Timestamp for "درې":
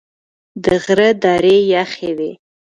1.23-1.55